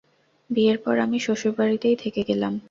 [0.49, 2.53] বিয়ের পর আমি শ্বশুরবাড়িতেই থেকে গেলাম।